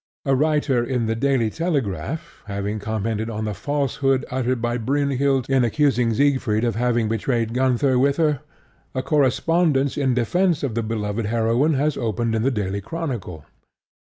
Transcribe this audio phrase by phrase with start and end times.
[0.25, 5.63] A writer in The Daily Telegraph having commented on the falsehood uttered by Brynhild in
[5.63, 8.39] accusing Siegfried of having betrayed Gunther with her,
[8.95, 13.45] a correspondence in defence of the beloved heroine was opened in The Daily Chronicle.